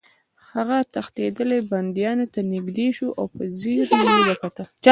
[0.53, 4.67] هغه تښتېدلي بندیانو ته نږدې شو او په ځیر یې وکتل